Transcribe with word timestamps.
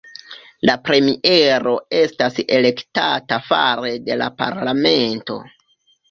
La 0.67 0.75
premiero 0.87 1.73
estas 1.97 2.39
elektata 2.59 3.37
fare 3.49 3.91
de 4.07 4.17
la 4.23 4.31
parlamento. 4.39 5.37